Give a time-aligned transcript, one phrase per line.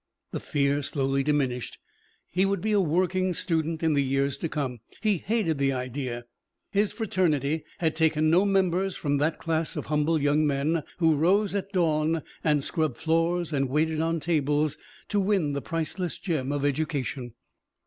[0.31, 1.77] The fear slowly diminished.
[2.31, 4.79] He would be a working student in the year to come.
[4.99, 6.25] He hated the idea.
[6.71, 11.53] His fraternity had taken no members from that class of humble young men who rose
[11.53, 14.75] at dawn and scrubbed floors and waited on tables
[15.09, 17.35] to win the priceless gem of education.